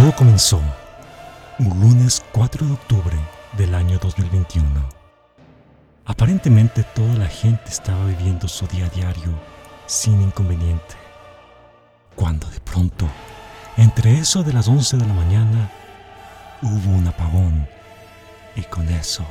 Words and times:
Todo 0.00 0.16
comenzó 0.16 0.62
un 1.58 1.78
lunes 1.78 2.24
4 2.32 2.66
de 2.66 2.72
octubre 2.72 3.16
del 3.58 3.74
año 3.74 3.98
2021. 3.98 4.66
Aparentemente 6.06 6.84
toda 6.84 7.16
la 7.16 7.26
gente 7.26 7.68
estaba 7.68 8.06
viviendo 8.06 8.48
su 8.48 8.66
día 8.66 8.86
a 8.86 8.88
diario 8.88 9.38
sin 9.84 10.22
inconveniente. 10.22 10.94
Cuando 12.16 12.48
de 12.48 12.60
pronto, 12.60 13.06
entre 13.76 14.18
eso 14.18 14.42
de 14.42 14.54
las 14.54 14.68
11 14.68 14.96
de 14.96 15.06
la 15.06 15.12
mañana, 15.12 15.70
hubo 16.62 16.96
un 16.96 17.06
apagón 17.06 17.68
y 18.56 18.62
con 18.62 18.88
eso 18.88 19.26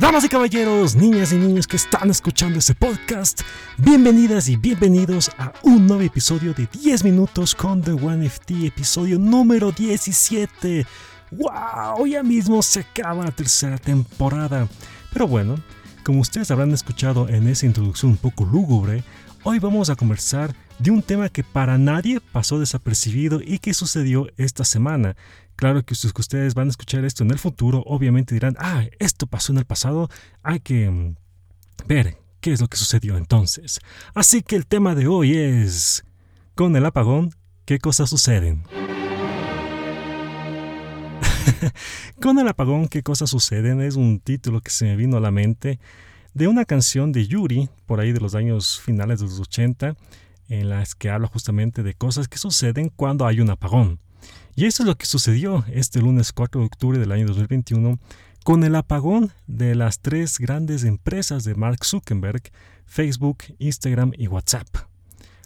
Damas 0.00 0.24
y 0.24 0.30
caballeros, 0.30 0.96
niñas 0.96 1.30
y 1.30 1.36
niños 1.36 1.66
que 1.66 1.76
están 1.76 2.08
escuchando 2.08 2.58
este 2.58 2.74
podcast, 2.74 3.42
bienvenidas 3.76 4.48
y 4.48 4.56
bienvenidos 4.56 5.30
a 5.36 5.52
un 5.62 5.86
nuevo 5.86 6.02
episodio 6.02 6.54
de 6.54 6.66
10 6.72 7.04
minutos 7.04 7.54
con 7.54 7.82
The 7.82 7.92
One 7.92 8.24
FT, 8.24 8.68
episodio 8.68 9.18
número 9.18 9.72
17. 9.72 10.86
¡Wow! 11.32 12.06
Ya 12.06 12.22
mismo 12.22 12.62
se 12.62 12.80
acaba 12.80 13.26
la 13.26 13.30
tercera 13.30 13.76
temporada. 13.76 14.66
Pero 15.12 15.28
bueno, 15.28 15.56
como 16.02 16.20
ustedes 16.20 16.50
habrán 16.50 16.72
escuchado 16.72 17.28
en 17.28 17.46
esa 17.46 17.66
introducción 17.66 18.12
un 18.12 18.16
poco 18.16 18.46
lúgubre, 18.46 19.04
hoy 19.42 19.58
vamos 19.58 19.90
a 19.90 19.96
conversar 19.96 20.54
de 20.78 20.90
un 20.90 21.02
tema 21.02 21.28
que 21.28 21.44
para 21.44 21.78
nadie 21.78 22.20
pasó 22.20 22.58
desapercibido 22.58 23.40
y 23.42 23.58
que 23.58 23.74
sucedió 23.74 24.28
esta 24.36 24.64
semana. 24.64 25.16
Claro 25.56 25.84
que 25.84 25.94
ustedes 25.94 26.54
van 26.54 26.68
a 26.68 26.70
escuchar 26.70 27.04
esto 27.04 27.22
en 27.22 27.30
el 27.30 27.38
futuro, 27.38 27.82
obviamente 27.86 28.34
dirán, 28.34 28.56
ah, 28.58 28.84
esto 28.98 29.26
pasó 29.26 29.52
en 29.52 29.58
el 29.58 29.66
pasado, 29.66 30.08
hay 30.42 30.60
que 30.60 30.90
mm, 30.90 31.16
ver 31.86 32.16
qué 32.40 32.52
es 32.52 32.60
lo 32.60 32.68
que 32.68 32.76
sucedió 32.76 33.16
entonces. 33.16 33.80
Así 34.14 34.42
que 34.42 34.56
el 34.56 34.66
tema 34.66 34.94
de 34.94 35.06
hoy 35.06 35.36
es, 35.36 36.04
con 36.54 36.76
el 36.76 36.86
apagón, 36.86 37.34
¿qué 37.66 37.78
cosas 37.78 38.08
suceden? 38.10 38.64
con 42.22 42.38
el 42.38 42.48
apagón, 42.48 42.88
¿qué 42.88 43.02
cosas 43.02 43.30
suceden? 43.30 43.82
Es 43.82 43.96
un 43.96 44.20
título 44.20 44.60
que 44.60 44.70
se 44.70 44.86
me 44.86 44.96
vino 44.96 45.18
a 45.18 45.20
la 45.20 45.30
mente 45.30 45.78
de 46.34 46.48
una 46.48 46.64
canción 46.64 47.12
de 47.12 47.26
Yuri, 47.26 47.68
por 47.86 48.00
ahí 48.00 48.12
de 48.12 48.20
los 48.20 48.34
años 48.34 48.80
finales 48.80 49.20
de 49.20 49.26
los 49.26 49.40
80, 49.40 49.96
en 50.48 50.68
las 50.68 50.94
que 50.94 51.10
habla 51.10 51.28
justamente 51.28 51.82
de 51.82 51.94
cosas 51.94 52.28
que 52.28 52.38
suceden 52.38 52.90
cuando 52.94 53.26
hay 53.26 53.40
un 53.40 53.50
apagón. 53.50 54.00
Y 54.56 54.66
eso 54.66 54.82
es 54.82 54.86
lo 54.86 54.96
que 54.96 55.06
sucedió 55.06 55.64
este 55.72 56.00
lunes 56.00 56.32
4 56.32 56.60
de 56.60 56.66
octubre 56.66 56.98
del 56.98 57.12
año 57.12 57.26
2021 57.26 57.98
con 58.44 58.64
el 58.64 58.74
apagón 58.74 59.32
de 59.46 59.74
las 59.74 60.00
tres 60.00 60.38
grandes 60.38 60.84
empresas 60.84 61.44
de 61.44 61.54
Mark 61.54 61.84
Zuckerberg, 61.84 62.42
Facebook, 62.86 63.38
Instagram 63.58 64.12
y 64.16 64.26
WhatsApp. 64.26 64.66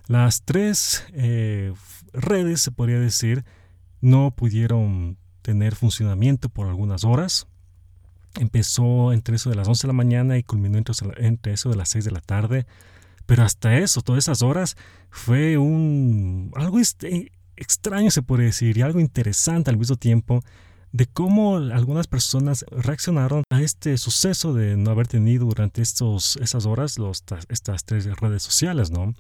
Las 0.07 0.43
tres 0.43 1.05
eh, 1.13 1.73
redes, 2.13 2.61
se 2.61 2.71
podría 2.71 2.99
decir, 2.99 3.45
no 4.01 4.31
pudieron 4.31 5.19
tener 5.43 5.75
funcionamiento 5.75 6.49
por 6.49 6.69
algunas 6.69 7.05
horas. 7.05 7.47
Empezó 8.39 9.13
entre 9.13 9.37
eso 9.37 9.51
de 9.51 9.57
las 9.57 9.69
11 9.69 9.83
de 9.83 9.89
la 9.89 9.97
mañana 9.97 10.39
y 10.39 10.43
culminó 10.43 10.79
entre, 10.79 11.53
eso 11.53 11.71
de 11.71 11.77
las 11.77 11.89
6 11.91 12.05
de 12.05 12.11
la 12.11 12.21
tarde. 12.21 12.67
Pero 13.27 13.43
hasta 13.43 13.79
eso, 13.79 14.03
todas 14.03 14.25
esas 14.25 14.43
horas, 14.43 14.77
fue 15.11 15.57
un 15.57 16.53
algo 16.57 16.79
este, 16.79 17.33
extraño 17.57 18.11
se 18.11 18.23
puede 18.23 18.45
decir 18.45 18.77
y 18.77 18.83
algo 18.83 19.01
interesante 19.01 19.71
al 19.71 19.79
mismo 19.79 19.97
tiempo 19.97 20.43
de 20.93 21.07
cómo 21.07 21.57
algunas 21.57 22.07
personas 22.07 22.65
reaccionaron 22.71 23.43
a 23.51 23.61
este 23.61 23.99
suceso 23.99 24.55
de 24.55 24.77
no 24.77 24.93
haber 24.93 25.09
tenido 25.09 25.47
durante 25.47 25.83
estos, 25.83 26.37
esas 26.37 26.67
horas 26.67 26.99
los, 26.99 27.25
estas 27.49 27.85
tres 27.85 28.07
redes 28.21 28.45
sociales, 28.45 28.93
¿no? 28.93 29.13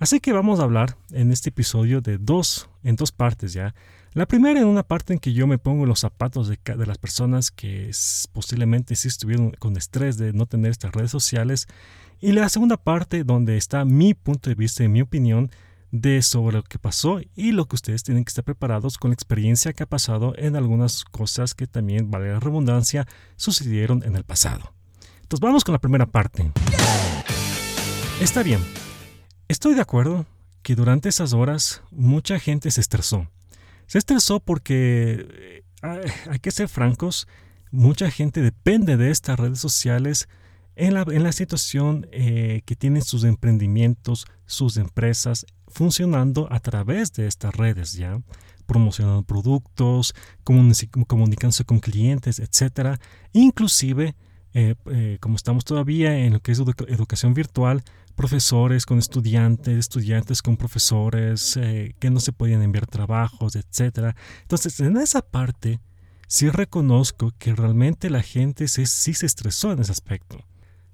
Así 0.00 0.18
que 0.18 0.32
vamos 0.32 0.60
a 0.60 0.62
hablar 0.62 0.96
en 1.12 1.30
este 1.30 1.50
episodio 1.50 2.00
de 2.00 2.16
dos, 2.16 2.70
en 2.82 2.96
dos 2.96 3.12
partes 3.12 3.52
ya. 3.52 3.74
La 4.14 4.24
primera 4.24 4.58
en 4.58 4.66
una 4.66 4.82
parte 4.82 5.12
en 5.12 5.18
que 5.18 5.34
yo 5.34 5.46
me 5.46 5.58
pongo 5.58 5.84
los 5.84 6.00
zapatos 6.00 6.48
de, 6.48 6.58
de 6.64 6.86
las 6.86 6.96
personas 6.96 7.50
que 7.50 7.90
posiblemente 8.32 8.96
sí 8.96 9.08
estuvieron 9.08 9.50
con 9.58 9.76
estrés 9.76 10.16
de 10.16 10.32
no 10.32 10.46
tener 10.46 10.70
estas 10.70 10.92
redes 10.92 11.10
sociales. 11.10 11.68
Y 12.18 12.32
la 12.32 12.48
segunda 12.48 12.78
parte 12.78 13.24
donde 13.24 13.58
está 13.58 13.84
mi 13.84 14.14
punto 14.14 14.48
de 14.48 14.56
vista 14.56 14.82
y 14.82 14.88
mi 14.88 15.02
opinión 15.02 15.50
de 15.90 16.22
sobre 16.22 16.56
lo 16.56 16.62
que 16.62 16.78
pasó 16.78 17.20
y 17.36 17.52
lo 17.52 17.66
que 17.66 17.76
ustedes 17.76 18.02
tienen 18.02 18.24
que 18.24 18.30
estar 18.30 18.44
preparados 18.44 18.96
con 18.96 19.10
la 19.10 19.14
experiencia 19.14 19.74
que 19.74 19.82
ha 19.82 19.86
pasado 19.86 20.32
en 20.38 20.56
algunas 20.56 21.04
cosas 21.04 21.52
que 21.52 21.66
también, 21.66 22.10
vale 22.10 22.32
la 22.32 22.40
redundancia, 22.40 23.06
sucedieron 23.36 24.02
en 24.04 24.16
el 24.16 24.24
pasado. 24.24 24.72
Entonces 25.20 25.40
vamos 25.40 25.62
con 25.62 25.74
la 25.74 25.78
primera 25.78 26.06
parte. 26.06 26.50
Está 28.20 28.42
bien, 28.42 28.60
estoy 29.50 29.74
de 29.74 29.80
acuerdo 29.80 30.26
que 30.62 30.76
durante 30.76 31.08
esas 31.08 31.32
horas 31.32 31.82
mucha 31.90 32.38
gente 32.38 32.70
se 32.70 32.80
estresó. 32.80 33.28
Se 33.86 33.98
estresó 33.98 34.38
porque, 34.38 35.26
eh, 35.82 36.12
hay 36.30 36.38
que 36.38 36.52
ser 36.52 36.68
francos, 36.68 37.26
mucha 37.72 38.10
gente 38.10 38.42
depende 38.42 38.96
de 38.96 39.10
estas 39.10 39.38
redes 39.38 39.58
sociales 39.58 40.28
en 40.76 40.94
la, 40.94 41.32
situación 41.32 42.06
eh, 42.12 42.62
que 42.64 42.76
tienen 42.76 43.02
sus 43.02 43.24
emprendimientos, 43.24 44.24
sus 44.46 44.76
empresas 44.76 45.44
funcionando 45.66 46.48
a 46.50 46.60
través 46.60 47.12
de 47.12 47.26
estas 47.26 47.54
redes, 47.54 47.94
¿ya? 47.94 48.22
Promocionando 48.66 49.24
productos, 49.24 50.14
comunicándose 50.44 51.64
con 51.64 51.80
clientes, 51.80 52.38
etc. 52.38 52.98
Inclusive, 53.32 54.14
eh, 54.54 55.18
como 55.20 55.36
estamos 55.36 55.64
todavía 55.64 56.16
en 56.16 56.32
lo 56.32 56.40
que 56.40 56.52
es 56.52 56.60
educación 56.60 57.34
virtual, 57.34 57.82
profesores 58.20 58.84
con 58.84 58.98
estudiantes, 58.98 59.78
estudiantes 59.78 60.42
con 60.42 60.58
profesores, 60.58 61.58
que 61.98 62.10
no 62.10 62.20
se 62.20 62.32
podían 62.32 62.60
enviar 62.60 62.86
trabajos, 62.86 63.56
etc. 63.56 64.14
Entonces, 64.42 64.78
en 64.80 64.98
esa 64.98 65.22
parte, 65.22 65.80
sí 66.26 66.50
reconozco 66.50 67.32
que 67.38 67.54
realmente 67.54 68.10
la 68.10 68.22
gente 68.22 68.68
sí 68.68 68.84
se 69.14 69.24
estresó 69.24 69.72
en 69.72 69.78
ese 69.78 69.92
aspecto. 69.92 70.44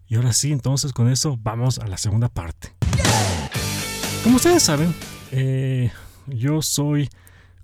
Y 0.07 0.15
ahora 0.15 0.33
sí, 0.33 0.53
entonces 0.53 0.93
con 0.93 1.09
eso 1.09 1.37
vamos 1.43 1.81
a 1.81 1.89
la 1.89 1.97
segunda 1.97 2.29
parte. 2.29 2.73
Como 4.23 4.37
ustedes 4.37 4.63
saben, 4.63 4.95
eh, 5.33 5.91
yo 6.29 6.63
soy 6.63 7.09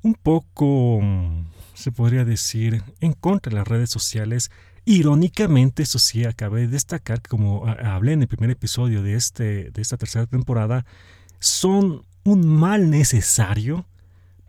un 0.03 0.15
poco, 0.15 0.99
se 1.75 1.93
podría 1.93 2.25
decir, 2.25 2.83
en 2.99 3.13
contra 3.13 3.51
de 3.51 3.59
las 3.59 3.69
redes 3.69 3.91
sociales. 3.91 4.51
Irónicamente, 4.85 5.85
eso 5.85 5.99
sí, 5.99 6.25
acabé 6.25 6.63
de 6.63 6.69
destacar, 6.69 7.23
como 7.23 7.67
hablé 7.67 8.13
en 8.13 8.23
el 8.23 8.29
primer 8.29 8.51
episodio 8.51 9.03
de, 9.03 9.15
este, 9.15 9.71
de 9.71 9.83
esta 9.83 9.97
tercera 9.97 10.27
temporada, 10.27 10.85
son 11.39 12.05
un 12.25 12.47
mal 12.47 12.91
necesario 12.91 13.87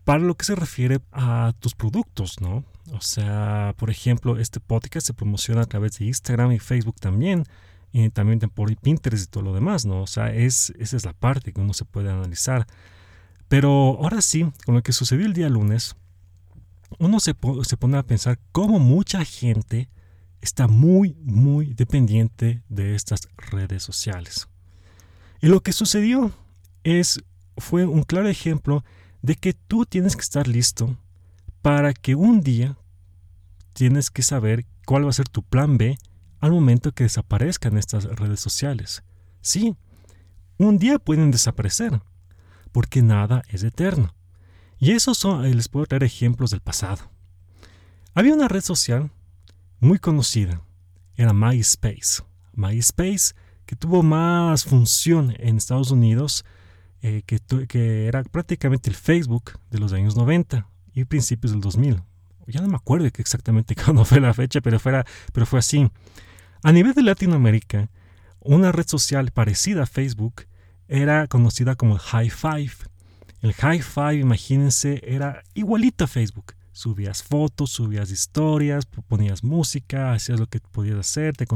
para 0.04 0.20
lo 0.20 0.34
que 0.34 0.44
se 0.44 0.54
refiere 0.54 1.00
a 1.12 1.52
tus 1.60 1.74
productos, 1.74 2.40
¿no? 2.40 2.64
O 2.92 3.00
sea, 3.00 3.74
por 3.78 3.90
ejemplo, 3.90 4.38
este 4.38 4.60
podcast 4.60 5.06
se 5.06 5.14
promociona 5.14 5.62
a 5.62 5.66
través 5.66 5.98
de 5.98 6.06
Instagram 6.06 6.52
y 6.52 6.58
Facebook 6.58 6.96
también 7.00 7.44
y 7.92 8.10
también 8.10 8.40
por 8.40 8.76
Pinterest 8.76 9.24
y 9.24 9.30
todo 9.30 9.44
lo 9.44 9.54
demás, 9.54 9.86
¿no? 9.86 10.02
O 10.02 10.06
sea, 10.06 10.34
es, 10.34 10.72
esa 10.78 10.96
es 10.96 11.04
la 11.04 11.12
parte 11.12 11.52
que 11.52 11.60
uno 11.60 11.72
se 11.72 11.84
puede 11.84 12.10
analizar. 12.10 12.66
Pero 13.48 13.70
ahora 14.02 14.20
sí, 14.20 14.50
con 14.66 14.74
lo 14.74 14.82
que 14.82 14.92
sucedió 14.92 15.24
el 15.24 15.32
día 15.32 15.48
lunes, 15.48 15.96
uno 16.98 17.20
se, 17.20 17.34
se 17.62 17.76
pone 17.76 17.96
a 17.96 18.02
pensar 18.02 18.38
cómo 18.52 18.78
mucha 18.78 19.24
gente 19.24 19.88
está 20.44 20.68
muy, 20.68 21.16
muy 21.22 21.72
dependiente 21.72 22.62
de 22.68 22.94
estas 22.94 23.28
redes 23.36 23.82
sociales. 23.82 24.46
Y 25.40 25.48
lo 25.48 25.62
que 25.62 25.72
sucedió 25.72 26.32
es, 26.84 27.24
fue 27.56 27.86
un 27.86 28.02
claro 28.02 28.28
ejemplo 28.28 28.84
de 29.22 29.36
que 29.36 29.54
tú 29.54 29.86
tienes 29.86 30.16
que 30.16 30.22
estar 30.22 30.46
listo 30.46 30.98
para 31.62 31.94
que 31.94 32.14
un 32.14 32.42
día 32.42 32.76
tienes 33.72 34.10
que 34.10 34.22
saber 34.22 34.66
cuál 34.84 35.06
va 35.06 35.10
a 35.10 35.14
ser 35.14 35.28
tu 35.28 35.42
plan 35.42 35.78
B 35.78 35.96
al 36.40 36.52
momento 36.52 36.92
que 36.92 37.04
desaparezcan 37.04 37.78
estas 37.78 38.04
redes 38.04 38.40
sociales. 38.40 39.02
Sí, 39.40 39.74
un 40.58 40.78
día 40.78 40.98
pueden 40.98 41.30
desaparecer, 41.30 42.02
porque 42.70 43.00
nada 43.00 43.42
es 43.48 43.62
eterno. 43.62 44.14
Y 44.78 44.92
esos 44.92 45.16
son, 45.16 45.46
eh, 45.46 45.54
les 45.54 45.68
puedo 45.68 45.86
traer 45.86 46.04
ejemplos 46.04 46.50
del 46.50 46.60
pasado. 46.60 47.10
Había 48.12 48.34
una 48.34 48.48
red 48.48 48.60
social 48.60 49.10
muy 49.84 49.98
conocida, 49.98 50.62
era 51.14 51.32
MySpace. 51.32 52.22
MySpace 52.54 53.34
que 53.66 53.76
tuvo 53.76 54.02
más 54.02 54.64
función 54.64 55.34
en 55.38 55.58
Estados 55.58 55.90
Unidos, 55.90 56.44
eh, 57.02 57.22
que, 57.26 57.38
que, 57.68 58.06
era 58.06 58.22
prácticamente 58.24 58.88
el 58.88 58.96
Facebook 58.96 59.52
de 59.70 59.78
los 59.78 59.92
años 59.92 60.16
90 60.16 60.66
y 60.94 61.04
principios 61.04 61.52
del 61.52 61.60
2000. 61.60 62.02
Ya 62.46 62.62
no 62.62 62.68
me 62.68 62.76
acuerdo 62.76 63.06
exactamente 63.06 63.74
cuándo 63.84 64.04
fue 64.06 64.20
la 64.20 64.32
fecha, 64.32 64.62
pero, 64.62 64.78
pero 65.32 65.46
fue 65.46 65.58
así. 65.58 65.90
A 66.62 66.72
nivel 66.72 66.94
de 66.94 67.02
Latinoamérica, 67.02 67.90
una 68.40 68.72
red 68.72 68.86
social 68.86 69.32
parecida 69.32 69.82
a 69.82 69.86
Facebook 69.86 70.46
era 70.88 71.26
conocida 71.26 71.74
como 71.74 71.94
el 71.94 72.00
High 72.00 72.30
Five. 72.30 72.72
El 73.42 73.52
High 73.52 73.82
Five, 73.82 74.14
imagínense, 74.14 75.02
era 75.06 75.42
igualito 75.52 76.04
a 76.04 76.06
Facebook, 76.06 76.54
subías 76.74 77.22
fotos, 77.22 77.70
subías 77.70 78.10
historias, 78.10 78.84
ponías 78.84 79.44
música, 79.44 80.12
hacías 80.12 80.40
lo 80.40 80.48
que 80.48 80.58
podías 80.60 80.98
hacer, 80.98 81.36
te, 81.36 81.46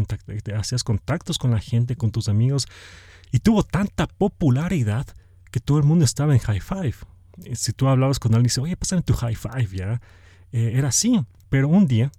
hacías 0.54 0.84
contactos 0.84 1.38
con 1.38 1.50
la 1.50 1.58
gente, 1.58 1.96
con 1.96 2.12
tus 2.12 2.28
amigos, 2.28 2.68
y 3.32 3.40
tuvo 3.40 3.64
tanta 3.64 4.06
popularidad 4.06 5.06
que 5.50 5.58
todo 5.58 5.78
el 5.78 5.84
mundo 5.84 6.04
estaba 6.04 6.34
en 6.34 6.38
high 6.38 6.60
five. 6.60 6.94
Eh, 7.44 7.56
si 7.56 7.72
tú 7.72 7.88
hablabas 7.88 8.20
con 8.20 8.32
alguien 8.32 8.46
y 8.46 8.48
dices, 8.48 8.62
oye, 8.62 8.76
pásame 8.76 9.02
tu 9.02 9.12
high 9.14 9.34
five, 9.34 9.68
ya, 9.72 10.00
eh, 10.52 10.72
era 10.74 10.88
así. 10.88 11.20
Pero 11.50 11.68
un 11.68 11.88
día 11.88 12.12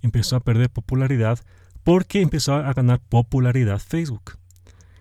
empezó 0.00 0.36
a 0.36 0.40
perder 0.40 0.70
popularidad 0.70 1.38
porque 1.82 2.22
empezó 2.22 2.54
a 2.54 2.72
ganar 2.72 3.00
popularidad 3.00 3.78
Facebook. 3.78 4.38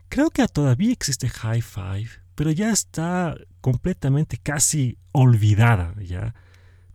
Creo 0.09 0.29
que 0.29 0.45
todavía 0.47 0.91
existe 0.91 1.29
high 1.29 1.61
five, 1.61 2.09
pero 2.35 2.51
ya 2.51 2.69
está 2.71 3.37
completamente 3.61 4.37
casi 4.37 4.97
olvidada, 5.13 5.95
ya. 6.03 6.35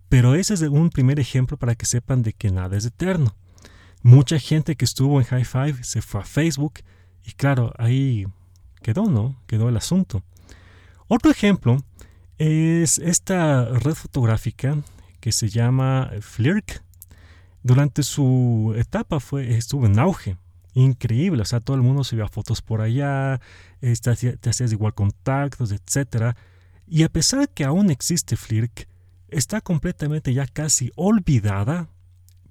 Pero 0.08 0.34
ese 0.34 0.54
es 0.54 0.62
un 0.62 0.90
primer 0.90 1.20
ejemplo 1.20 1.56
para 1.56 1.74
que 1.74 1.86
sepan 1.86 2.22
de 2.22 2.32
que 2.32 2.50
nada 2.50 2.76
es 2.76 2.86
eterno. 2.86 3.34
Mucha 4.02 4.38
gente 4.38 4.76
que 4.76 4.84
estuvo 4.84 5.20
en 5.20 5.26
High 5.26 5.44
Five 5.44 5.84
se 5.84 6.02
fue 6.02 6.20
a 6.20 6.24
Facebook 6.24 6.80
y 7.24 7.32
claro, 7.32 7.72
ahí 7.78 8.26
quedó, 8.80 9.06
¿no? 9.06 9.36
Quedó 9.46 9.68
el 9.68 9.76
asunto. 9.76 10.22
Otro 11.08 11.30
ejemplo 11.30 11.78
es 12.38 12.98
esta 12.98 13.66
red 13.66 13.94
fotográfica 13.94 14.78
que 15.20 15.32
se 15.32 15.48
llama 15.48 16.10
Flirk. 16.20 16.82
Durante 17.62 18.02
su 18.02 18.74
etapa 18.76 19.20
fue, 19.20 19.56
estuvo 19.56 19.86
en 19.86 19.98
auge. 19.98 20.36
Increíble, 20.74 21.42
o 21.42 21.44
sea, 21.44 21.60
todo 21.60 21.76
el 21.76 21.82
mundo 21.82 22.04
se 22.04 22.14
veía 22.14 22.28
fotos 22.28 22.62
por 22.62 22.80
allá, 22.80 23.40
este, 23.80 24.36
te 24.36 24.50
hacías 24.50 24.70
igual 24.70 24.94
contactos, 24.94 25.72
etc. 25.72 26.36
Y 26.86 27.02
a 27.02 27.08
pesar 27.08 27.48
que 27.48 27.64
aún 27.64 27.90
existe 27.90 28.36
Flirk, 28.36 28.86
está 29.28 29.60
completamente 29.60 30.32
ya 30.34 30.46
casi 30.46 30.90
olvidada 30.96 31.88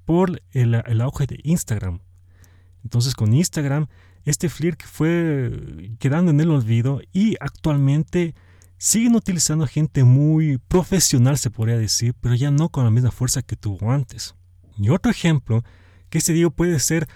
por 0.06 0.41
el, 0.51 1.01
auge 1.01 1.27
de 1.27 1.39
Instagram. 1.44 2.00
Entonces 2.83 3.13
con 3.13 3.33
Instagram, 3.33 3.88
este 4.24 4.50
Flirk 4.50 4.85
fue 4.85 5.95
quedando 6.00 6.31
en 6.31 6.39
el 6.39 6.50
olvido 6.50 7.01
y 7.12 7.35
actualmente 7.39 8.35
siguen 8.77 9.15
utilizando 9.15 9.68
gente 9.68 10.03
muy 10.03 10.59
profesional, 10.59 11.38
se 11.38 11.50
podría 11.50 11.77
decir, 11.77 12.13
pero 12.21 12.35
ya 12.35 12.51
no 12.51 12.69
con 12.69 12.85
la 12.85 12.91
misma 12.91 13.12
fuerza 13.12 13.41
que 13.41 13.56
tuvo 13.56 13.91
antes. 13.91 14.35
Y 14.77 14.89
otro 14.89 15.12
ejemplo, 15.12 15.63
que 16.09 16.19
este 16.19 16.33
digo 16.33 16.51
puede 16.51 16.79
ser 16.79 17.07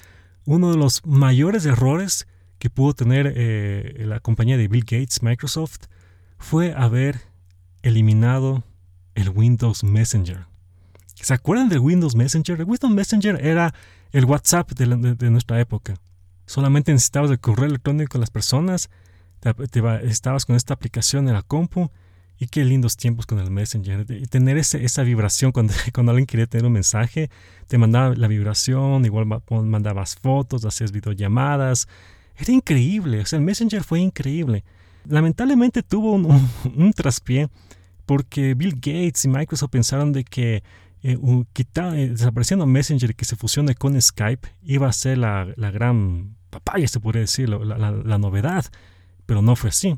uno 0.45 0.71
de 0.71 0.77
los 0.77 1.05
mayores 1.05 1.65
errores 1.65 2.27
que 2.57 2.69
pudo 2.69 2.93
tener 2.93 3.33
eh, 3.35 4.03
la 4.05 4.19
compañía 4.19 4.57
de 4.57 4.67
Bill 4.67 4.83
Gates, 4.83 5.23
Microsoft, 5.23 5.85
fue 6.37 6.73
haber 6.73 7.21
eliminado 7.83 8.63
el 9.15 9.29
Windows 9.29 9.83
Messenger. 9.83 10.45
¿Se 11.21 11.33
acuerdan 11.33 11.69
del 11.69 11.79
Windows 11.79 12.15
Messenger? 12.15 12.59
El 12.59 12.65
Windows 12.65 12.93
Messenger 12.93 13.45
era 13.45 13.73
el 14.11 14.25
WhatsApp 14.25 14.71
de, 14.71 15.29
nuestra 15.29 15.59
época. 15.59 15.95
Solamente 16.45 16.91
necesitabas 16.91 17.31
el 17.31 17.39
correo 17.39 17.65
electrónico 17.65 18.13
con 18.13 18.21
las 18.21 18.31
personas, 18.31 18.89
estabas 20.03 20.45
con 20.45 20.55
esta 20.55 20.73
aplicación 20.73 21.27
en 21.27 21.35
la 21.35 21.43
compu 21.43 21.89
y 22.37 22.47
qué 22.47 22.65
lindos 22.65 22.97
tiempos 22.97 23.25
con 23.27 23.39
el 23.39 23.51
Messenger. 23.51 24.05
Y 24.09 24.25
tener 24.25 24.57
esa 24.57 25.03
vibración 25.03 25.51
cuando, 25.51 25.73
cuando 25.93 26.11
alguien 26.11 26.25
quería 26.25 26.47
tener 26.47 26.65
un 26.65 26.73
mensaje, 26.73 27.29
te 27.67 27.77
mandaba 27.77 28.15
la 28.15 28.27
vibración, 28.27 29.05
igual 29.05 29.27
mandabas 29.49 30.15
fotos, 30.15 30.65
hacías 30.65 30.91
videollamadas. 30.91 31.87
Era 32.35 32.51
increíble, 32.51 33.21
o 33.21 33.25
sea, 33.25 33.37
el 33.37 33.45
Messenger 33.45 33.83
fue 33.83 33.99
increíble. 33.99 34.63
Lamentablemente 35.05 35.83
tuvo 35.83 36.13
un 36.13 36.93
traspié 36.95 37.49
porque 38.05 38.53
Bill 38.53 38.75
Gates 38.75 39.25
y 39.25 39.27
Microsoft 39.27 39.71
pensaron 39.71 40.11
de 40.11 40.23
que 40.23 40.63
eh, 41.03 41.17
eh, 41.17 42.07
desapareciendo 42.09 42.67
Messenger 42.67 43.15
que 43.15 43.25
se 43.25 43.35
fusione 43.35 43.73
con 43.73 43.99
Skype 43.99 44.47
iba 44.63 44.87
a 44.87 44.93
ser 44.93 45.17
la, 45.17 45.45
gran 45.55 46.35
papaya, 46.49 46.87
se 46.87 46.99
podría 46.99 47.21
decir, 47.21 47.49
la, 47.49 48.17
novedad, 48.17 48.65
pero 49.25 49.41
no 49.41 49.55
fue 49.55 49.69
así. 49.69 49.97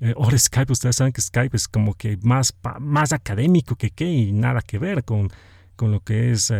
Eh, 0.00 0.12
ahora 0.16 0.36
Skype, 0.36 0.72
ustedes 0.72 0.96
saben 0.96 1.12
que 1.12 1.22
Skype 1.22 1.56
es 1.56 1.68
como 1.68 1.94
que 1.94 2.18
más, 2.22 2.54
más 2.80 3.12
académico 3.12 3.76
que 3.76 3.90
qué 3.90 4.10
y 4.10 4.32
nada 4.32 4.60
que 4.60 4.78
ver 4.78 5.04
con, 5.04 5.30
con 5.76 5.92
lo 5.92 6.00
que 6.00 6.32
es 6.32 6.52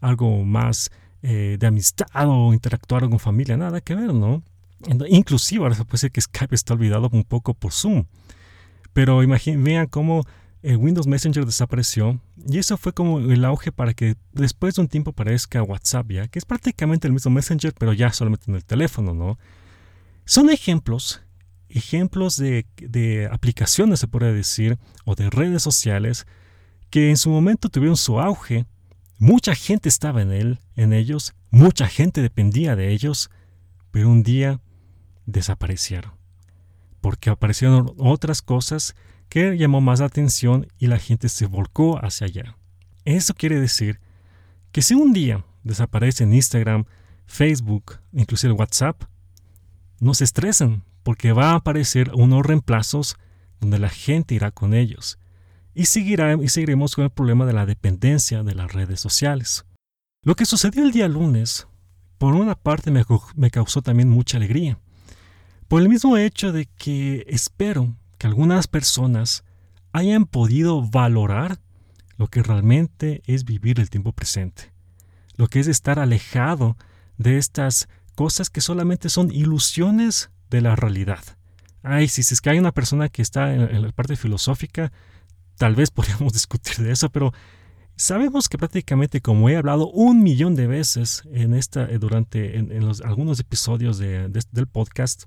algo 0.00 0.44
más 0.44 0.90
de 1.20 1.58
amistad 1.66 2.06
o 2.14 2.52
interactuar 2.52 3.08
con 3.08 3.18
familia, 3.18 3.56
nada 3.56 3.80
que 3.80 3.94
ver, 3.94 4.14
¿no? 4.14 4.42
Inclusive 5.08 5.64
ahora 5.64 5.74
se 5.74 5.84
puede 5.84 5.96
decir 5.96 6.12
que 6.12 6.20
Skype 6.20 6.54
está 6.54 6.74
olvidado 6.74 7.08
un 7.12 7.24
poco 7.24 7.54
por 7.54 7.72
Zoom. 7.72 8.04
Pero 8.98 9.22
imaginen, 9.22 9.86
cómo 9.86 10.26
el 10.60 10.76
Windows 10.76 11.06
Messenger 11.06 11.46
desapareció 11.46 12.20
y 12.44 12.58
eso 12.58 12.76
fue 12.76 12.92
como 12.92 13.20
el 13.20 13.44
auge 13.44 13.70
para 13.70 13.94
que 13.94 14.16
después 14.32 14.74
de 14.74 14.80
un 14.80 14.88
tiempo 14.88 15.12
aparezca 15.12 15.62
WhatsApp 15.62 16.10
ya, 16.10 16.26
que 16.26 16.40
es 16.40 16.44
prácticamente 16.44 17.06
el 17.06 17.12
mismo 17.12 17.30
Messenger, 17.30 17.72
pero 17.78 17.92
ya 17.92 18.12
solamente 18.12 18.46
en 18.50 18.56
el 18.56 18.64
teléfono, 18.64 19.14
¿no? 19.14 19.38
Son 20.24 20.50
ejemplos, 20.50 21.22
ejemplos 21.68 22.38
de, 22.38 22.66
de 22.76 23.28
aplicaciones, 23.30 24.00
se 24.00 24.08
podría 24.08 24.32
decir, 24.32 24.80
o 25.04 25.14
de 25.14 25.30
redes 25.30 25.62
sociales 25.62 26.26
que 26.90 27.08
en 27.08 27.18
su 27.18 27.30
momento 27.30 27.68
tuvieron 27.68 27.96
su 27.96 28.18
auge, 28.18 28.66
mucha 29.20 29.54
gente 29.54 29.88
estaba 29.88 30.22
en 30.22 30.32
él, 30.32 30.58
en 30.74 30.92
ellos, 30.92 31.36
mucha 31.50 31.86
gente 31.86 32.20
dependía 32.20 32.74
de 32.74 32.90
ellos, 32.90 33.30
pero 33.92 34.08
un 34.08 34.24
día 34.24 34.60
desaparecieron 35.24 36.17
porque 37.00 37.30
aparecieron 37.30 37.92
otras 37.98 38.42
cosas 38.42 38.94
que 39.28 39.56
llamó 39.56 39.80
más 39.80 40.00
la 40.00 40.06
atención 40.06 40.66
y 40.78 40.86
la 40.86 40.98
gente 40.98 41.28
se 41.28 41.46
volcó 41.46 42.02
hacia 42.04 42.26
allá. 42.26 42.56
Eso 43.04 43.34
quiere 43.34 43.60
decir 43.60 44.00
que 44.72 44.82
si 44.82 44.94
un 44.94 45.12
día 45.12 45.44
desaparece 45.62 46.24
en 46.24 46.34
Instagram, 46.34 46.84
Facebook, 47.26 47.98
inclusive 48.12 48.52
WhatsApp, 48.52 49.02
no 50.00 50.14
se 50.14 50.24
estresen 50.24 50.82
porque 51.02 51.32
va 51.32 51.52
a 51.52 51.56
aparecer 51.56 52.10
unos 52.14 52.44
reemplazos 52.44 53.16
donde 53.60 53.78
la 53.78 53.88
gente 53.88 54.34
irá 54.34 54.50
con 54.50 54.74
ellos 54.74 55.18
y, 55.74 55.86
seguirá, 55.86 56.34
y 56.34 56.48
seguiremos 56.48 56.94
con 56.94 57.04
el 57.04 57.10
problema 57.10 57.46
de 57.46 57.52
la 57.52 57.66
dependencia 57.66 58.42
de 58.42 58.54
las 58.54 58.72
redes 58.72 59.00
sociales. 59.00 59.64
Lo 60.22 60.34
que 60.34 60.46
sucedió 60.46 60.82
el 60.82 60.92
día 60.92 61.08
lunes, 61.08 61.66
por 62.18 62.34
una 62.34 62.54
parte 62.54 62.90
me 62.90 63.50
causó 63.50 63.82
también 63.82 64.08
mucha 64.08 64.36
alegría, 64.36 64.78
por 65.68 65.82
el 65.82 65.88
mismo 65.88 66.16
hecho 66.16 66.50
de 66.50 66.66
que 66.66 67.24
espero 67.28 67.94
que 68.16 68.26
algunas 68.26 68.66
personas 68.66 69.44
hayan 69.92 70.24
podido 70.24 70.82
valorar 70.82 71.60
lo 72.16 72.26
que 72.26 72.42
realmente 72.42 73.22
es 73.26 73.44
vivir 73.44 73.78
el 73.78 73.90
tiempo 73.90 74.12
presente, 74.12 74.72
lo 75.36 75.46
que 75.46 75.60
es 75.60 75.68
estar 75.68 75.98
alejado 75.98 76.76
de 77.18 77.38
estas 77.38 77.88
cosas 78.14 78.50
que 78.50 78.60
solamente 78.60 79.08
son 79.08 79.30
ilusiones 79.30 80.30
de 80.50 80.62
la 80.62 80.74
realidad. 80.74 81.22
Ay, 81.82 82.08
si 82.08 82.22
es 82.22 82.40
que 82.40 82.50
hay 82.50 82.58
una 82.58 82.72
persona 82.72 83.08
que 83.08 83.22
está 83.22 83.54
en, 83.54 83.82
la 83.82 83.92
parte 83.92 84.16
filosófica, 84.16 84.90
tal 85.56 85.76
vez 85.76 85.90
podríamos 85.92 86.32
discutir 86.32 86.78
de 86.78 86.92
eso, 86.92 87.10
pero 87.10 87.32
sabemos 87.94 88.48
que 88.48 88.58
prácticamente, 88.58 89.20
como 89.20 89.48
he 89.48 89.56
hablado 89.56 89.88
un 89.90 90.22
millón 90.22 90.54
de 90.54 90.66
veces 90.66 91.22
en 91.30 91.54
esta, 91.54 91.84
eh, 91.84 91.98
durante 91.98 92.58
en, 92.58 92.84
los, 92.84 93.02
algunos 93.02 93.38
episodios 93.38 93.98
del 93.98 94.66
podcast, 94.66 95.24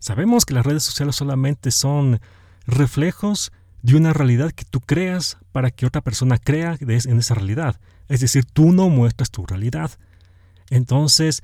Sabemos 0.00 0.46
que 0.46 0.54
las 0.54 0.64
redes 0.64 0.82
sociales 0.82 1.14
solamente 1.14 1.70
son 1.70 2.20
reflejos 2.66 3.52
de 3.82 3.96
una 3.96 4.12
realidad 4.12 4.50
que 4.50 4.64
tú 4.64 4.80
creas 4.80 5.36
para 5.52 5.70
que 5.70 5.86
otra 5.86 6.00
persona 6.00 6.38
crea 6.38 6.76
en 6.80 7.18
esa 7.18 7.34
realidad. 7.34 7.78
Es 8.08 8.20
decir, 8.20 8.46
tú 8.46 8.72
no 8.72 8.88
muestras 8.88 9.30
tu 9.30 9.44
realidad. 9.44 9.90
Entonces, 10.70 11.42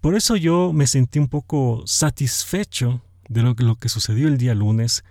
por 0.00 0.14
eso 0.14 0.36
yo 0.36 0.72
me 0.72 0.86
sentí 0.86 1.18
un 1.18 1.28
poco 1.28 1.82
satisfecho 1.86 3.02
de 3.28 3.42
lo, 3.42 3.76
que 3.76 3.88
sucedió 3.90 4.28
el 4.28 4.38
día 4.38 4.54
lunes, 4.54 5.04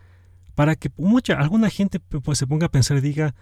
para 0.55 0.75
que 0.75 0.91
mucha, 0.97 1.35
alguna 1.35 1.69
gente 1.69 1.99
pues, 1.99 2.39
se 2.39 2.47
ponga 2.47 2.65
a 2.65 2.71
pensar 2.71 2.97
y 2.97 3.01
diga, 3.01 3.35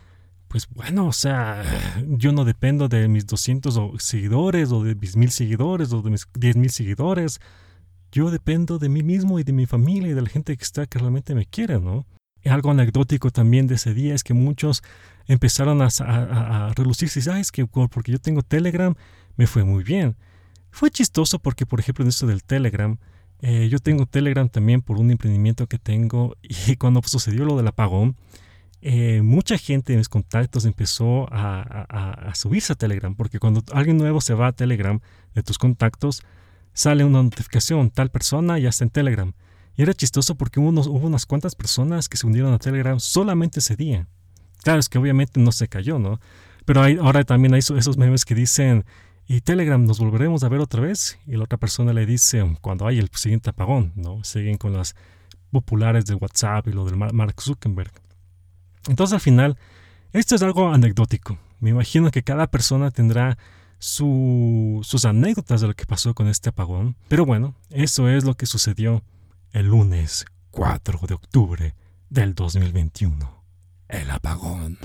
pues 0.50 0.68
bueno, 0.70 1.08
o 1.08 1.14
sea, 1.14 1.64
yo 2.06 2.34
no 2.34 2.44
dependo 2.44 2.90
de 2.90 3.08
mis 3.08 3.26
200 3.26 3.80
seguidores 4.04 4.74
o 4.74 4.84
de 4.84 4.96
mis 4.96 5.16
1000 5.16 5.32
seguidores 5.32 5.94
o 5.94 6.02
de 6.02 6.10
mis 6.10 6.28
10.000 6.34 6.68
seguidores 6.68 7.40
yo 8.12 8.32
dependo 8.32 8.80
de 8.80 8.90
mí 8.90 9.04
mismo 9.04 9.40
y 9.40 9.44
de 9.44 9.54
mi 9.54 9.66
familia 9.66 10.12
y 10.12 10.14
de 10.14 10.22
la 10.22 10.30
gente 10.30 10.56
que 10.56 10.64
está 10.64 10.86
que 10.86 11.00
realmente 11.00 11.36
me 11.36 11.46
quiere, 11.46 11.80
¿no? 11.80 12.06
Algo 12.46 12.72
anecdótico 12.72 13.30
también 13.30 13.68
de 13.68 13.76
ese 13.76 13.94
día 13.94 14.16
es 14.16 14.24
que 14.24 14.34
muchos 14.34 14.82
empezaron 15.26 15.82
a, 15.82 15.90
a, 16.00 16.68
a 16.68 16.74
relucirse, 16.74 17.22
¿sabes? 17.22 17.52
Que 17.52 17.66
porque 17.66 18.12
yo 18.12 18.20
tengo 18.20 18.42
Telegram 18.42 18.96
me 19.36 19.48
fue 19.48 19.64
muy 19.64 19.84
bien. 19.84 20.16
Fue 20.72 20.92
chistoso 20.92 21.40
porque, 21.40 21.66
por 21.66 21.80
ejemplo, 21.80 22.04
en 22.04 22.10
esto 22.10 22.28
del 22.28 22.44
Telegram, 22.44 22.98
eh, 23.42 23.70
yo 23.70 23.80
tengo 23.80 24.06
Telegram 24.06 24.50
también 24.50 24.82
por 24.82 24.98
un 24.98 25.12
emprendimiento 25.12 25.68
que 25.68 25.78
tengo 25.78 26.36
y 26.42 26.76
cuando 26.76 27.02
sucedió 27.04 27.46
lo 27.46 27.56
del 27.56 27.68
apagón, 27.68 28.18
eh, 28.82 29.22
mucha 29.24 29.58
gente 29.58 29.94
en 29.94 30.00
mis 30.00 30.10
contactos 30.10 30.66
empezó 30.66 31.28
a, 31.32 32.28
a, 32.30 32.36
subirse 32.36 32.74
a 32.74 32.76
Telegram, 32.76 33.16
porque 33.16 33.40
cuando 33.40 33.64
alguien 33.74 33.98
nuevo 33.98 34.22
se 34.22 34.36
va 34.36 34.48
a 34.48 34.52
Telegram 34.52 35.00
de 35.34 35.44
tus 35.44 35.58
contactos, 35.58 36.22
sale 36.78 37.04
una 37.04 37.24
notificación, 37.24 37.90
tal 37.90 38.12
persona 38.12 38.60
ya 38.60 38.70
está 38.70 38.84
en 38.84 38.92
Telegram. 38.92 39.34
Y 39.76 39.82
era 39.82 39.96
chistoso 39.96 40.36
porque 40.36 40.60
hubo, 40.60 40.70
hubo 40.70 41.08
unas 41.08 41.26
cuantas 41.26 41.56
personas 41.56 42.08
que 42.08 42.18
se 42.18 42.28
unieron 42.28 42.54
a 42.54 42.60
Telegram 42.60 43.00
solamente 43.00 43.62
ese 43.62 43.76
día. 43.76 44.08
Claro, 44.62 44.80
es 44.80 44.88
que 44.88 45.00
obviamente 45.00 45.40
no 45.40 45.52
se 45.52 45.68
cayó, 45.68 45.98
¿no? 45.98 46.20
Pero 46.66 46.84
hay, 46.84 46.98
ahora 46.98 47.24
también 47.24 47.56
hay 47.56 47.62
esos 47.62 47.98
memes 47.98 48.26
que 48.26 48.36
dicen, 48.36 48.86
¿y 49.26 49.42
Telegram 49.42 49.84
nos 49.84 49.98
volveremos 49.98 50.44
a 50.44 50.50
ver 50.50 50.60
otra 50.60 50.82
vez? 50.82 51.18
Y 51.26 51.32
la 51.32 51.46
otra 51.46 51.58
persona 51.58 51.94
le 51.94 52.06
dice, 52.06 52.46
cuando 52.62 52.86
hay 52.86 53.00
el 53.00 53.10
siguiente 53.12 53.50
apagón, 53.50 53.92
¿no? 53.96 54.24
Siguen 54.24 54.58
con 54.58 54.74
las 54.74 54.96
populares 55.50 56.06
de 56.06 56.14
WhatsApp 56.14 56.68
y 56.68 56.74
lo 56.74 56.86
del 56.86 56.98
Mark 56.98 57.42
Zuckerberg. 57.42 57.92
Entonces 58.88 59.16
al 59.16 59.22
final, 59.22 59.58
esto 60.14 60.36
es 60.36 60.44
algo 60.44 60.72
anecdótico. 60.72 61.40
Me 61.60 61.72
imagino 61.72 62.12
que 62.12 62.22
cada 62.22 62.46
persona 62.46 62.92
tendrá 62.92 63.40
sus 64.84 65.06
anécdotas 65.06 65.62
de 65.62 65.68
lo 65.68 65.74
que 65.74 65.86
pasó 65.86 66.14
con 66.14 66.28
este 66.28 66.50
apagón. 66.50 66.96
Pero 67.08 67.26
bueno, 67.26 67.56
eso 67.70 68.10
es 68.10 68.24
lo 68.24 68.36
que 68.36 68.46
sucedió 68.46 69.04
el 69.52 69.68
lunes 69.68 70.26
4 70.52 71.00
de 71.08 71.14
octubre 71.14 71.76
del 72.10 72.34
2021. 72.34 73.44
El 73.90 74.12
apagón. 74.12 74.78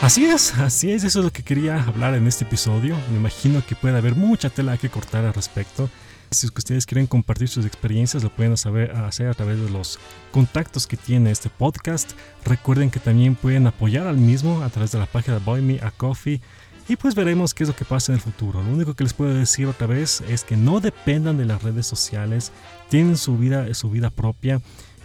Así 0.00 0.24
es, 0.24 0.54
así 0.58 0.92
es, 0.92 1.02
eso 1.02 1.18
es 1.18 1.24
lo 1.24 1.32
que 1.32 1.42
quería 1.42 1.82
hablar 1.82 2.14
en 2.14 2.26
este 2.26 2.44
episodio. 2.44 2.96
Me 3.10 3.18
imagino 3.18 3.64
que 3.66 3.74
puede 3.74 3.98
haber 3.98 4.14
mucha 4.14 4.48
tela 4.48 4.78
que 4.78 4.88
cortar 4.88 5.24
al 5.24 5.34
respecto. 5.34 5.90
Si 6.30 6.46
ustedes 6.46 6.86
quieren 6.86 7.06
compartir 7.06 7.48
sus 7.48 7.64
experiencias, 7.64 8.22
lo 8.22 8.30
pueden 8.30 8.52
hacer 8.52 9.28
a 9.28 9.34
través 9.34 9.58
de 9.60 9.70
los 9.70 9.98
contactos 10.30 10.86
que 10.86 10.96
tiene 10.96 11.30
este 11.30 11.48
podcast. 11.48 12.12
Recuerden 12.44 12.90
que 12.90 13.00
también 13.00 13.34
pueden 13.34 13.66
apoyar 13.66 14.06
al 14.06 14.18
mismo 14.18 14.62
a 14.62 14.68
través 14.68 14.92
de 14.92 14.98
la 14.98 15.06
página 15.06 15.38
Buy 15.38 15.62
Me 15.62 15.80
a 15.80 15.90
Coffee. 15.90 16.42
Y 16.88 16.96
pues 16.96 17.14
veremos 17.14 17.52
qué 17.52 17.64
es 17.64 17.68
lo 17.68 17.76
que 17.76 17.84
pasa 17.84 18.12
en 18.12 18.16
el 18.16 18.22
futuro. 18.22 18.62
Lo 18.62 18.70
único 18.70 18.94
que 18.94 19.04
les 19.04 19.12
puedo 19.12 19.34
decir 19.34 19.66
otra 19.66 19.86
vez 19.86 20.22
es 20.28 20.42
que 20.42 20.56
no 20.56 20.80
dependan 20.80 21.36
de 21.36 21.44
las 21.44 21.62
redes 21.62 21.86
sociales, 21.86 22.50
tienen 22.88 23.16
su 23.18 23.36
vida, 23.36 23.72
su 23.74 23.90
vida 23.90 24.08
propia. 24.10 24.60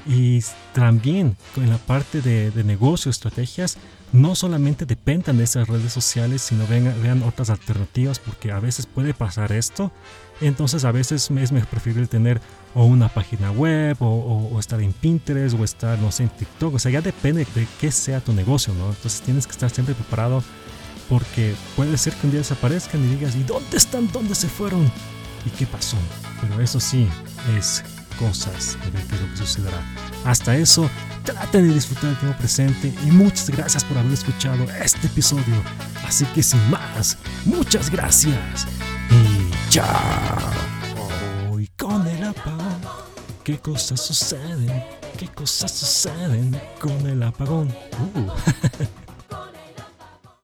Y 0.05 0.41
también 0.73 1.37
en 1.57 1.69
la 1.69 1.77
parte 1.77 2.21
de, 2.21 2.51
de 2.51 2.63
negocio, 2.63 3.11
estrategias, 3.11 3.77
no 4.13 4.35
solamente 4.35 4.85
dependan 4.85 5.37
de 5.37 5.43
esas 5.43 5.67
redes 5.67 5.91
sociales, 5.91 6.41
sino 6.41 6.67
vean, 6.67 6.93
vean 7.01 7.23
otras 7.23 7.49
alternativas, 7.49 8.19
porque 8.19 8.51
a 8.51 8.59
veces 8.59 8.85
puede 8.85 9.13
pasar 9.13 9.51
esto 9.51 9.91
entonces 10.41 10.83
a 10.83 10.91
veces 10.91 11.29
es 11.31 11.51
preferible 11.67 12.07
tener 12.07 12.41
o 12.73 12.85
una 12.85 13.07
página 13.07 13.51
web 13.51 13.97
o, 13.99 14.59
estar 14.59 14.81
en 14.81 14.93
Pinterest 14.93 15.55
o 15.57 15.63
estar, 15.63 15.97
no 15.99 16.11
sé, 16.11 16.23
en 16.23 16.29
TikTok. 16.29 16.75
O 16.75 16.79
sea, 16.79 16.91
ya 16.91 17.01
depende 17.01 17.45
de 17.55 17.67
qué 17.79 17.91
sea 17.91 18.19
tu 18.19 18.33
negocio, 18.33 18.73
¿no? 18.73 18.89
Entonces 18.89 19.21
tienes 19.21 19.45
que 19.45 19.51
estar 19.51 19.69
siempre 19.69 19.95
preparado 19.95 20.43
porque 21.13 21.53
puede 21.75 21.95
ser 21.95 22.15
que 22.15 22.25
un 22.25 22.31
día 22.31 22.39
desaparezcan 22.39 23.03
y 23.03 23.15
digas, 23.15 23.35
¿y 23.35 23.43
dónde 23.43 23.77
están? 23.77 24.11
¿Dónde 24.11 24.33
se 24.33 24.47
fueron? 24.47 24.91
¿Y 25.45 25.51
qué 25.51 25.67
pasó? 25.67 25.95
Pero 26.41 26.59
eso 26.59 26.79
sí, 26.79 27.07
es 27.55 27.83
cosas 28.17 28.79
de 28.83 28.89
ver 28.89 29.03
qué 29.05 29.15
es 29.15 29.21
lo 29.21 29.29
que 29.29 29.37
sucederá. 29.37 29.77
Hasta 30.25 30.57
eso, 30.57 30.89
traten 31.23 31.67
de 31.67 31.75
disfrutar 31.75 32.09
el 32.09 32.17
tiempo 32.17 32.35
presente 32.39 32.91
y 33.05 33.11
muchas 33.11 33.51
gracias 33.51 33.83
por 33.83 33.99
haber 33.99 34.11
escuchado 34.11 34.63
este 34.83 35.05
episodio. 35.05 35.61
Así 36.03 36.25
que 36.33 36.41
sin 36.41 36.67
más, 36.71 37.19
muchas 37.45 37.91
gracias 37.91 38.65
y 39.11 39.69
chao. 39.69 40.49
Hoy 41.51 41.69
con 41.77 42.07
el 42.07 42.23
apagón, 42.23 42.81
¿qué 43.43 43.59
cosas 43.59 44.01
suceden? 44.01 44.83
¿Qué 45.19 45.27
cosas 45.27 45.71
suceden 45.71 46.59
con 46.79 47.05
el 47.05 47.21
apagón? 47.21 47.67
Uh. 48.15 48.31